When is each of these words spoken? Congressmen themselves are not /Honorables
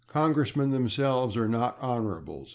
Congressmen 0.07 0.71
themselves 0.71 1.37
are 1.37 1.47
not 1.47 1.79
/Honorables 1.79 2.49